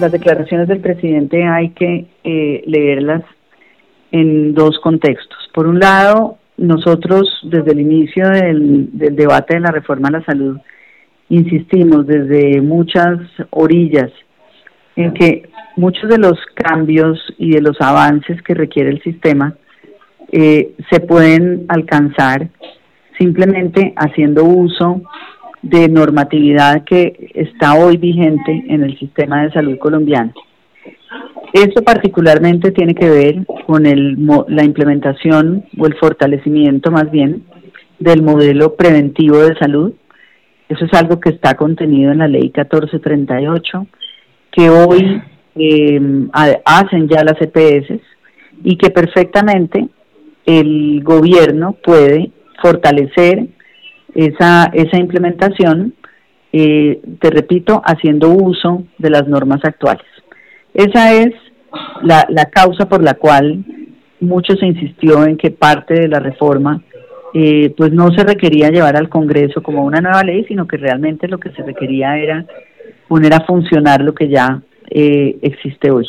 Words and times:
las 0.00 0.12
declaraciones 0.12 0.68
del 0.68 0.80
presidente 0.80 1.44
hay 1.44 1.70
que 1.70 2.06
eh, 2.24 2.62
leerlas 2.66 3.22
en 4.10 4.54
dos 4.54 4.78
contextos. 4.80 5.38
Por 5.54 5.66
un 5.66 5.78
lado, 5.78 6.38
nosotros 6.56 7.28
desde 7.44 7.72
el 7.72 7.80
inicio 7.80 8.28
del, 8.28 8.88
debate 8.92 9.54
de 9.54 9.60
la 9.60 9.70
reforma 9.70 10.08
a 10.08 10.12
la 10.12 10.24
salud 10.24 10.58
insistimos 11.28 12.06
desde 12.06 12.60
muchas 12.60 13.18
orillas 13.50 14.10
en 14.96 15.14
que 15.14 15.48
muchos 15.76 16.10
de 16.10 16.18
los 16.18 16.38
cambios 16.54 17.18
y 17.38 17.52
de 17.52 17.62
los 17.62 17.80
avances 17.80 18.42
que 18.42 18.54
requiere 18.54 18.90
el 18.90 19.00
sistema 19.02 19.54
eh, 20.32 20.72
se 20.90 21.00
pueden 21.00 21.66
alcanzar 21.68 22.48
simplemente 23.16 23.94
haciendo 23.96 24.44
uso 24.44 25.02
de 25.62 25.88
normatividad 25.88 26.84
que 26.84 27.30
está 27.34 27.74
hoy 27.74 27.96
vigente 27.96 28.64
en 28.68 28.82
el 28.82 28.98
sistema 28.98 29.42
de 29.42 29.52
salud 29.52 29.78
colombiano. 29.78 30.32
Esto 31.52 31.82
particularmente 31.82 32.70
tiene 32.70 32.94
que 32.94 33.10
ver 33.10 33.44
con 33.66 33.84
el, 33.84 34.16
la 34.48 34.64
implementación 34.64 35.64
o 35.76 35.86
el 35.86 35.94
fortalecimiento 35.96 36.90
más 36.90 37.10
bien 37.10 37.44
del 37.98 38.22
modelo 38.22 38.76
preventivo 38.76 39.38
de 39.38 39.56
salud. 39.56 39.92
Eso 40.68 40.84
es 40.84 40.94
algo 40.94 41.18
que 41.18 41.30
está 41.30 41.54
contenido 41.54 42.12
en 42.12 42.18
la 42.18 42.28
ley 42.28 42.42
1438, 42.42 43.86
que 44.52 44.70
hoy 44.70 45.20
eh, 45.56 46.00
hacen 46.64 47.08
ya 47.08 47.24
las 47.24 47.40
EPS 47.40 48.00
y 48.62 48.76
que 48.76 48.90
perfectamente 48.90 49.88
el 50.46 51.02
gobierno 51.02 51.76
puede 51.82 52.30
fortalecer 52.62 53.48
esa, 54.14 54.70
esa 54.72 54.96
implementación, 54.98 55.94
eh, 56.52 57.00
te 57.20 57.30
repito, 57.30 57.80
haciendo 57.84 58.30
uso 58.30 58.84
de 58.98 59.10
las 59.10 59.26
normas 59.28 59.60
actuales. 59.64 60.06
Esa 60.74 61.12
es 61.14 61.32
la, 62.02 62.26
la 62.28 62.46
causa 62.46 62.88
por 62.88 63.02
la 63.02 63.14
cual 63.14 63.64
mucho 64.20 64.54
se 64.56 64.66
insistió 64.66 65.24
en 65.24 65.36
que 65.36 65.50
parte 65.50 65.94
de 65.94 66.08
la 66.08 66.20
reforma 66.20 66.82
eh, 67.32 67.72
pues 67.76 67.92
no 67.92 68.10
se 68.10 68.24
requería 68.24 68.70
llevar 68.70 68.96
al 68.96 69.08
Congreso 69.08 69.62
como 69.62 69.84
una 69.84 70.00
nueva 70.00 70.22
ley, 70.24 70.44
sino 70.46 70.66
que 70.66 70.76
realmente 70.76 71.28
lo 71.28 71.38
que 71.38 71.50
se 71.50 71.62
requería 71.62 72.18
era 72.18 72.44
poner 73.08 73.32
a 73.34 73.44
funcionar 73.44 74.02
lo 74.02 74.14
que 74.14 74.28
ya 74.28 74.60
eh, 74.90 75.38
existe 75.42 75.90
hoy. 75.90 76.06